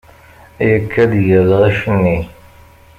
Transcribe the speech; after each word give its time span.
Yekka-d 0.71 1.11
gar 1.27 1.43
lɣaci-nni. 1.49 2.19